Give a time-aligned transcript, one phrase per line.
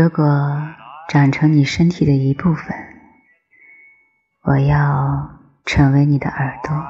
[0.00, 0.24] 如果
[1.08, 2.72] 长成你身体的一部分，
[4.44, 6.86] 我要成为你的耳朵，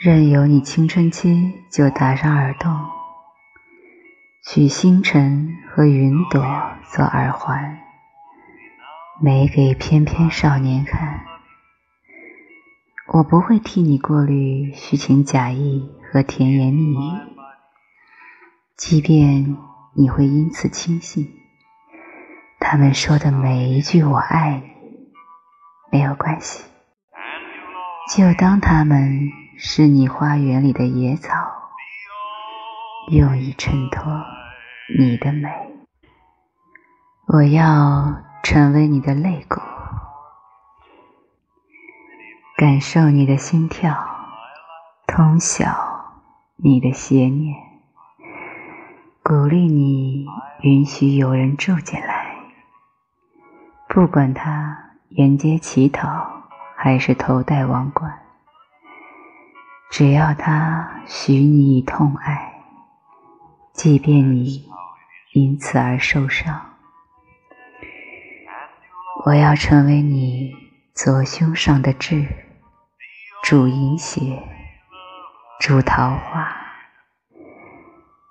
[0.00, 2.76] 任由你青春期就打上耳洞，
[4.44, 6.42] 取星辰和云朵
[6.90, 7.78] 做耳环，
[9.20, 11.20] 没给翩翩少年看。
[13.12, 17.20] 我不会替你过滤虚情假意和甜言蜜语，
[18.76, 19.56] 即便
[19.94, 21.32] 你会因此轻信
[22.58, 24.72] 他们说的每一句“我爱你”，
[25.92, 26.64] 没有关系，
[28.14, 31.36] 就当他们是你花园里的野草，
[33.10, 34.04] 用以衬托
[34.98, 35.48] 你的美。
[37.26, 39.60] 我要成为你的肋骨。
[42.56, 43.96] 感受你的心跳，
[45.06, 45.66] 通晓
[46.56, 47.56] 你的邪念，
[49.32, 50.26] 鼓励你
[50.60, 52.36] 允许有人住进来，
[53.88, 58.12] 不管他沿街乞讨还是头戴王冠，
[59.90, 62.62] 只要他许你以痛爱，
[63.72, 64.66] 即便你
[65.32, 66.60] 因此而受伤，
[69.24, 70.52] 我要成为你
[70.94, 72.28] 左胸上的痣。
[73.42, 74.42] 主淫邪，
[75.58, 76.54] 主桃花，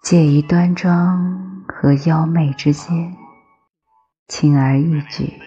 [0.01, 3.15] 介于端庄和妖媚之间，
[4.27, 5.39] 轻而易举，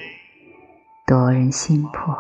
[1.09, 2.17] 夺人心魄。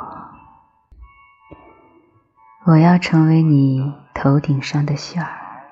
[2.66, 5.62] 我要成为你头顶上的旋儿，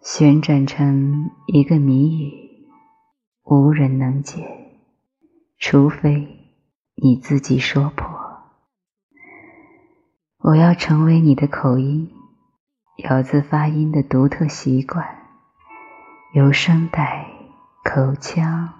[0.00, 2.68] 旋转成一个谜语，
[3.42, 4.46] 无人能解，
[5.58, 6.28] 除非
[6.94, 8.08] 你自己说破。
[10.38, 12.08] 我要成为你的口音，
[13.08, 15.19] 咬字发音的独特习惯，
[16.32, 17.26] 由声带、
[17.82, 18.72] 口腔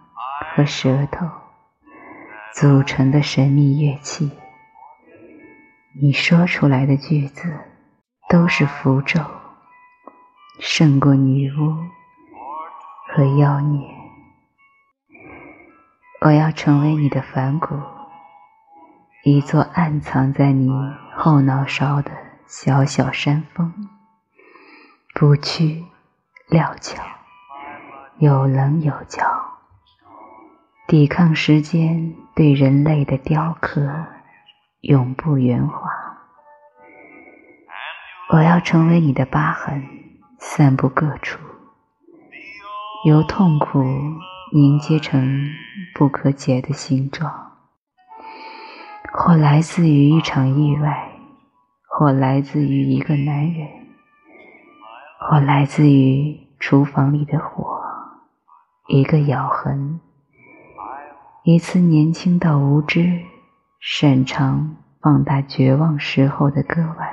[0.54, 1.26] 和舌头
[2.54, 4.30] 组成的神秘乐器。
[6.00, 7.52] 你说出来的句子
[8.28, 9.20] 都是符咒，
[10.60, 11.76] 胜过女巫
[13.08, 13.84] 和妖孽。
[16.20, 17.74] 我要成为你的反骨。
[19.24, 20.70] 一座暗藏在你
[21.16, 22.12] 后脑勺的
[22.46, 23.88] 小小山峰，
[25.14, 25.84] 不屈
[26.48, 27.02] 料峭，
[28.20, 29.24] 有棱有角，
[30.86, 33.90] 抵抗时间对人类的雕刻，
[34.82, 35.90] 永不圆滑。
[38.28, 39.82] 我要成为你的疤痕，
[40.38, 41.40] 散布各处，
[43.06, 43.82] 由痛苦
[44.52, 45.48] 凝结成
[45.94, 47.32] 不可解的形状。
[49.14, 51.10] 或来自于一场意外，
[51.88, 53.66] 或来自于一个男人，
[55.18, 57.79] 或来自于厨房里的火，
[58.92, 60.00] 一个咬痕，
[61.44, 63.22] 一次年轻到无知、
[63.78, 67.08] 擅长放大绝望时候的割腕。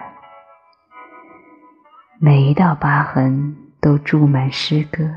[2.19, 5.07] 每一道疤痕都注满诗歌，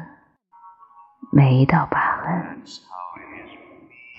[1.33, 2.63] 每一道疤痕。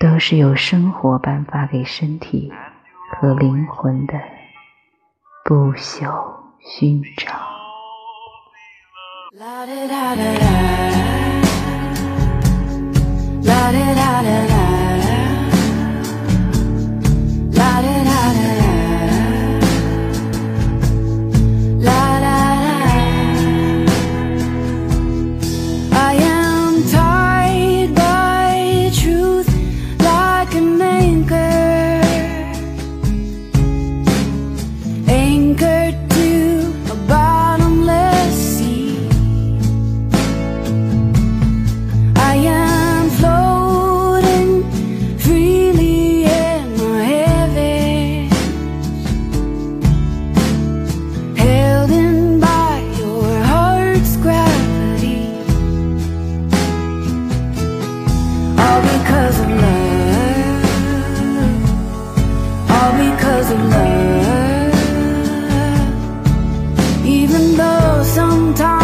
[0.00, 2.52] 都是由生活颁发给身体
[3.12, 4.14] 和灵魂的
[5.44, 6.12] 不朽
[6.58, 7.38] 勋章。
[68.54, 68.81] time.